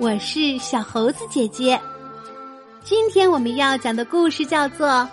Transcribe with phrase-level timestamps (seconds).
[0.00, 1.78] 我是小猴子姐姐。
[2.82, 4.88] 今天我们要讲的故事叫做《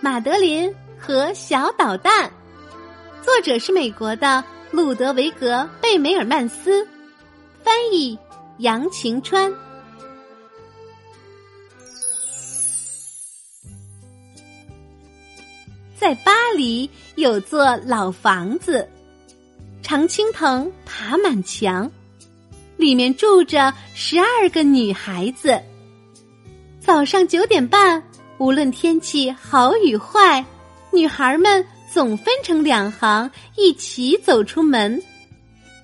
[0.00, 2.30] 马德琳和小捣蛋》，
[3.22, 6.82] 作者是美国的路德维格·贝梅尔曼斯，
[7.62, 8.18] 翻译
[8.56, 9.52] 杨晴川。
[15.98, 18.88] 在巴黎有座老房子，
[19.82, 21.92] 常青藤爬满墙，
[22.82, 25.56] 里面住着十二个女孩子。
[26.80, 28.02] 早上九点半，
[28.38, 30.44] 无论天气好与坏，
[30.92, 35.00] 女孩们总分成两行，一起走出门。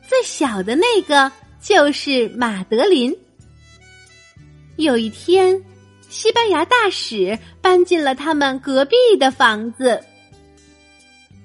[0.09, 1.30] 最小的那个
[1.61, 3.17] 就是马德琳。
[4.77, 5.62] 有一天。
[6.11, 10.03] 西班牙大使搬进了他们隔壁的房子。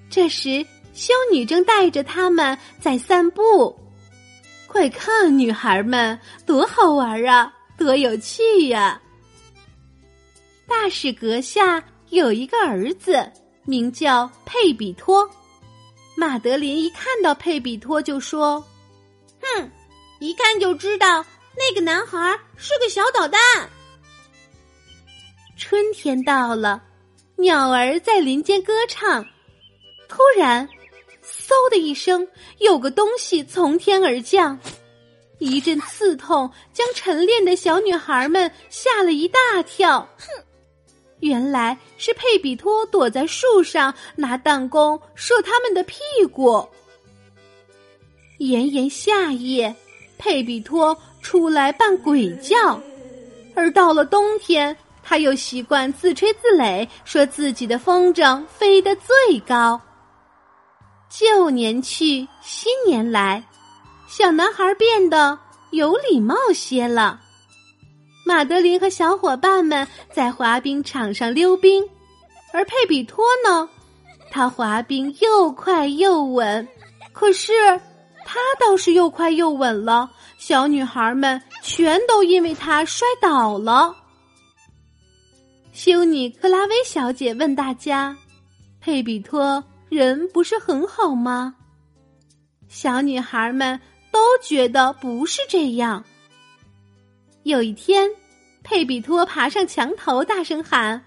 [0.09, 3.77] 这时，修女正带着他们在散步。
[4.73, 8.99] 快看，女孩们多好玩啊，多有趣呀！
[10.67, 13.31] 大使阁下有一个儿子，
[13.65, 15.29] 名叫佩比托。
[16.17, 18.59] 马德琳一看到佩比托，就说
[19.39, 19.69] ：“哼，
[20.19, 21.23] 一看就知道
[21.55, 22.17] 那个男孩
[22.57, 23.39] 是个小捣蛋。”
[25.55, 26.81] 春天到了，
[27.35, 29.23] 鸟儿在林间歌唱。
[30.09, 30.67] 突然，
[31.23, 32.27] 嗖的一声，
[32.59, 34.59] 有个东西从天而降，
[35.39, 40.07] 一阵刺痛将晨练的小女孩们吓了一大跳。
[40.17, 40.43] 哼，
[41.21, 45.97] 原来是佩比托躲在树上拿弹弓射他们的屁
[46.31, 46.67] 股。
[48.39, 49.73] 炎炎夏夜，
[50.17, 52.81] 佩比托出来扮鬼叫，
[53.55, 54.75] 而到了冬天。
[55.05, 59.79] 他又习惯自吹自擂，说自己的风筝飞得最高。
[61.15, 63.43] 旧年去，新年来，
[64.07, 65.37] 小男孩变得
[65.69, 67.21] 有礼貌些了。
[68.25, 71.87] 马德琳和小伙伴们在滑冰场上溜冰，
[72.51, 73.69] 而佩比托呢，
[74.31, 76.67] 他滑冰又快又稳，
[77.11, 77.53] 可是
[78.25, 80.09] 他倒是又快又稳了，
[80.39, 83.95] 小女孩们全都因为他摔倒了。
[85.73, 88.17] 修女克拉薇小姐问大家
[88.81, 89.63] ：“佩比托
[89.93, 91.55] 人不是很好吗？”
[92.67, 93.79] 小女孩们
[94.11, 96.03] 都觉得不是这样。
[97.43, 98.09] 有一天，
[98.63, 101.03] 佩比托爬上墙头，大声喊：“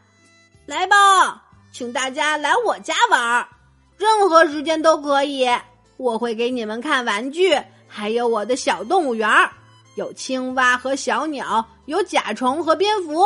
[0.64, 1.42] 来吧，
[1.72, 3.48] 请大家来我家玩儿，
[3.96, 5.48] 任何时间都可以。
[5.96, 7.58] 我会给你们看玩具，
[7.88, 9.50] 还有我的小动物园儿，
[9.96, 13.24] 有青蛙和小鸟，有甲虫和蝙蝠。”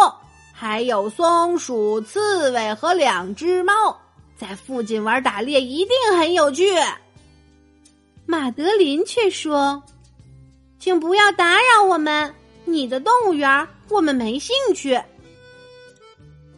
[0.52, 3.72] 还有松鼠、刺猬和两只猫，
[4.40, 6.72] 在附近玩打猎一定很有趣。
[8.24, 9.82] 马德琳却说
[10.80, 12.34] ：“请不要打扰我们，
[12.64, 14.98] 你的动物园我们没兴趣。”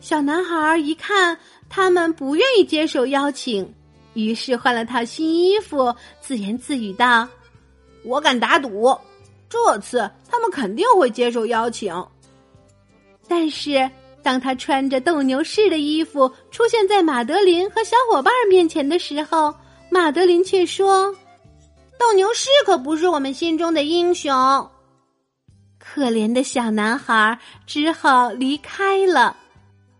[0.00, 1.36] 小男孩一看
[1.68, 3.74] 他们不愿意接受邀请，
[4.14, 7.26] 于是换了套新衣服，自言自语道
[8.06, 8.96] ：“我敢打赌，
[9.48, 11.92] 这次他们肯定会接受邀请。”
[13.26, 13.90] 但是，
[14.22, 19.52] 当他穿着斗牛士的衣服出现在马德琳和小伙伴面前的时候，
[19.90, 21.14] 马德琳却说
[21.98, 24.32] ：“斗牛士可不是我们心中的英雄。”
[25.78, 29.36] 可怜的小男孩只好离开了，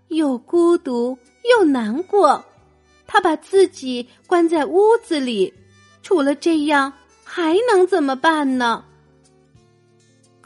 [0.09, 1.19] 又孤独
[1.51, 2.43] 又难过。
[3.07, 5.53] 他把自己关在屋子里，
[6.03, 6.93] 除了这样，
[7.25, 8.85] 还能怎么办呢？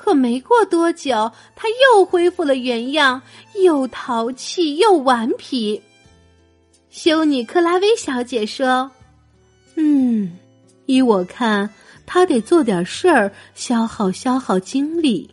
[0.07, 3.21] 可没过多久，他又恢复了原样，
[3.57, 5.83] 又淘气又顽皮。
[6.91, 8.89] 修女克拉薇小姐说
[9.75, 10.39] ：“嗯，
[10.87, 11.69] 依我看，
[12.07, 15.29] 他得做点事儿，消耗消耗精力。”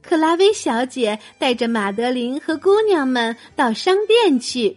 [0.00, 4.76] 克拉薇小姐带着马德琳和姑娘们到商店去，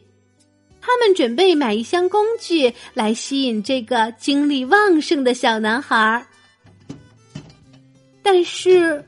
[0.82, 6.26] 他们准备买一箱工具来吸引这个精力旺盛的小男孩儿。
[8.22, 9.04] 但是，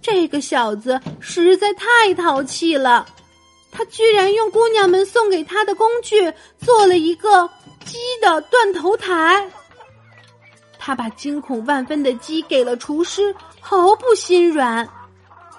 [0.00, 3.06] 这个小子实在太淘气了。
[3.70, 7.48] 他居然用姑娘们送给他的工具做了一个
[7.84, 9.50] 鸡的断头台。
[10.78, 14.88] 他把惊恐万分的鸡给了厨师，毫不心软。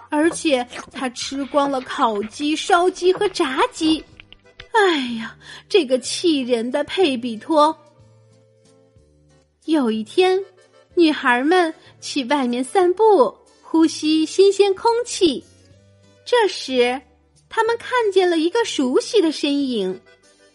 [0.09, 4.03] 而且他吃光了烤鸡、烧鸡和炸鸡。
[4.71, 5.35] 哎呀，
[5.67, 7.77] 这个气人的佩比托！
[9.65, 10.41] 有一天。
[10.97, 11.71] 女孩们
[12.01, 15.45] 去外面散步，呼吸新鲜空气。
[16.25, 16.99] 这时，
[17.47, 20.01] 他们看见了一个熟悉的身影。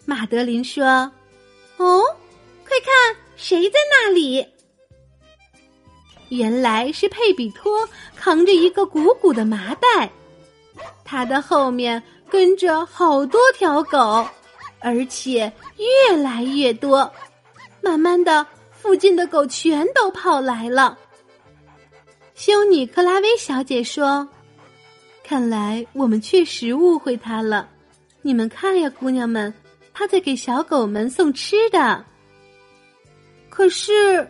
[0.04, 0.84] 马德琳说
[1.78, 2.02] ：“哦，
[2.66, 4.44] 快看，谁在那里？”
[6.30, 10.10] 原来是佩比托扛着一个鼓鼓的麻袋，
[11.04, 14.26] 他的后面跟着好多条狗，
[14.80, 17.08] 而且越来越多。
[17.80, 18.44] 慢慢的，
[18.82, 20.98] 附近的狗全都跑来了。
[22.34, 24.28] 修女克拉薇小姐说
[25.22, 27.68] ：“看来我们确实误会他了。
[28.22, 29.54] 你们看呀，姑娘们，
[29.94, 32.04] 他在给小狗们送吃的。
[33.48, 34.28] 可是。”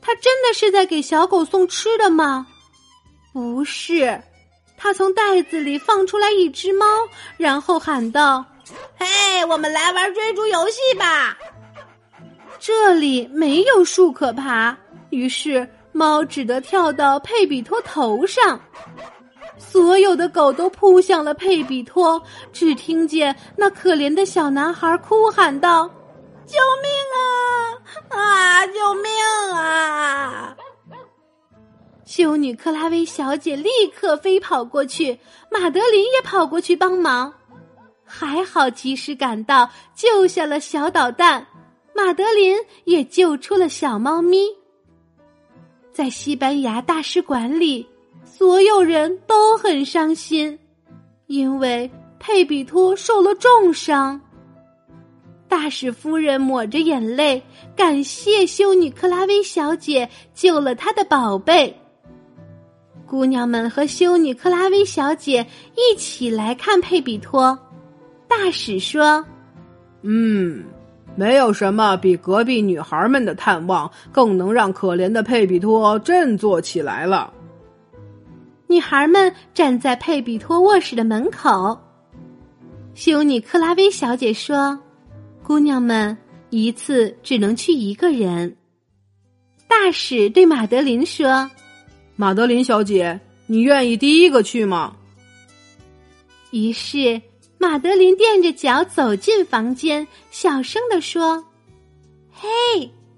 [0.00, 2.46] 他真的是在给小狗送吃的吗？
[3.34, 4.22] 不是，
[4.78, 6.86] 他从袋子里放出来一只猫，
[7.36, 8.42] 然后喊道
[8.96, 11.36] ：“嘿，我们来玩追逐游戏吧！”
[12.58, 14.76] 这里没有树可爬，
[15.10, 18.60] 于是猫只得跳到佩比托头上。
[19.56, 22.22] 所有的狗都扑向了佩比托，
[22.52, 25.88] 只听见那可怜的小男孩哭喊道。
[26.46, 28.16] 救命啊！
[28.16, 28.66] 啊！
[28.66, 29.12] 救命
[29.54, 30.56] 啊！
[32.04, 35.18] 修女克拉薇小姐立刻飞跑过去，
[35.50, 37.32] 马德琳也跑过去帮忙，
[38.04, 41.46] 还好及时赶到，救下了小捣蛋。
[41.98, 44.46] 马德琳也救出了小猫咪。
[45.92, 47.84] 在西班牙大使馆里，
[48.24, 50.56] 所有人都很伤心，
[51.26, 51.90] 因为
[52.20, 54.20] 佩比托受了重伤。
[55.48, 57.42] 大使夫人抹着眼泪，
[57.74, 61.76] 感谢修女克拉薇小姐救了她的宝贝。
[63.08, 67.58] 姑娘们和修女克拉薇小姐一起来看佩比托。
[68.28, 69.24] 大使说
[70.02, 70.62] ：“嗯，
[71.18, 77.32] 没有什么比隔壁女孩们的探望更能让可怜的佩比托振作起来了。”
[78.68, 81.76] 女孩们站在佩比托卧室的门口。
[82.94, 84.78] 修女克拉薇小姐说。
[85.48, 86.14] 姑娘们
[86.50, 88.54] 一次只能去一个人。
[89.66, 91.50] 大使对马德琳说
[92.16, 94.94] ：“马德琳小姐，你愿意第一个去吗？”
[96.52, 97.18] 于是
[97.58, 101.44] 马德琳垫着脚走进房间，小声地说
[102.32, 102.48] ：“嘿，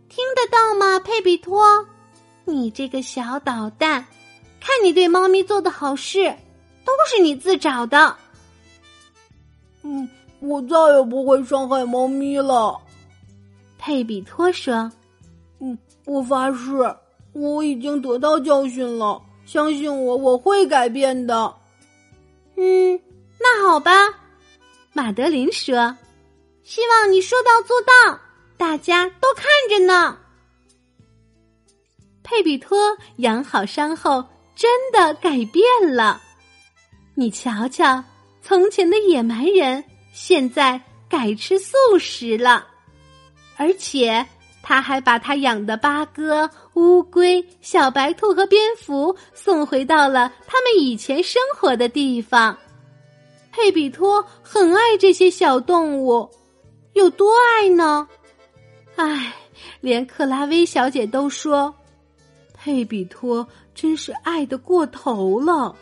[0.08, 1.62] 听得到吗，佩比托？
[2.44, 4.06] 你这个小捣蛋，
[4.60, 6.34] 看你对猫咪做的好事，
[6.84, 8.16] 都是你自找的。”
[9.82, 10.08] 嗯。
[10.42, 12.74] 我再也不会伤害猫咪了，
[13.76, 14.90] 佩比托说
[15.60, 15.76] ：“嗯，
[16.06, 16.96] 我发誓，
[17.34, 21.54] 我已经得到教训了，相信我，我会改变的。”
[22.56, 22.98] 嗯，
[23.38, 23.92] 那好吧，
[24.92, 25.96] 马德琳说
[26.64, 28.20] ：“希望你说到做到，
[28.56, 30.18] 大家都看着呢。”
[32.22, 35.64] 佩比托养好伤后，真的改变
[35.94, 36.20] 了。
[37.14, 38.02] 你瞧瞧，
[38.42, 39.84] 从前的野蛮人。
[40.12, 42.66] 现在改吃素食了，
[43.56, 44.26] 而且
[44.60, 52.58] 他还把他养的八哥、乌龟、小白兔和蝙蝠送回到了他们以前生活的地方。
[53.52, 56.28] 佩比托很爱这些小动物，
[56.92, 58.08] 有多爱呢？
[58.96, 59.34] 唉，
[59.80, 61.74] 连克拉薇小姐都说，
[62.54, 65.74] 佩比托真是爱的过头了，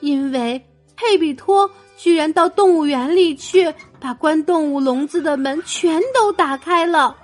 [0.00, 0.60] 因为
[0.96, 1.70] 佩比托。
[1.98, 7.16] 居然到动物园里去，把关动物笼子的门全都打开了。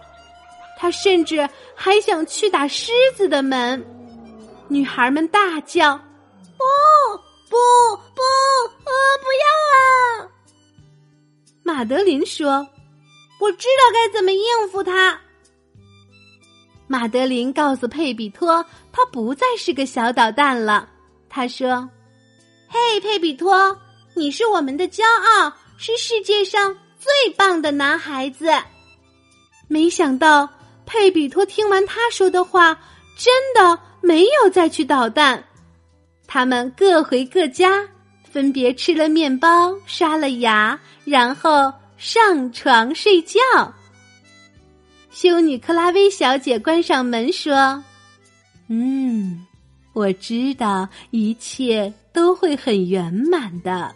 [0.78, 3.84] 他甚至还想去打狮子的门。
[4.68, 5.92] 女孩们大叫
[6.56, 6.64] ：“哦
[7.52, 8.22] 不不！
[8.88, 10.32] 啊，不要啊！”
[11.62, 12.66] 马德琳说
[13.38, 15.20] ：“我知道该怎么应付他。”
[16.88, 20.88] 马德琳告诉佩比托，他不再是个小捣蛋了。
[21.28, 21.88] 他说
[22.68, 23.78] ：“嘿，佩比托。”
[24.14, 28.52] 你是我们的骄傲，是世界上最棒的男孩子。
[29.68, 30.46] 没想到
[30.84, 32.78] 佩比托听完他说的话，
[33.16, 35.42] 真的没有再去捣蛋。
[36.34, 37.86] 他们各回各家，
[38.24, 43.38] 分别吃了面包，刷了牙，然后上床睡觉。
[45.10, 47.84] 修女克拉薇小姐关上门说
[48.68, 49.46] ：“嗯，
[49.92, 53.94] 我知道一切都会很圆满的。”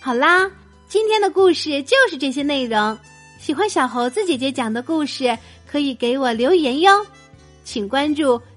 [0.00, 0.50] 好啦，
[0.88, 2.98] 今天的故事就是这些内容。
[3.38, 5.36] 喜欢小猴子姐姐讲的故事，
[5.70, 7.04] 可以给我留言哟。
[7.62, 8.40] 请关注